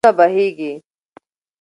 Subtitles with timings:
[0.03, 0.71] سيندونه بهيږي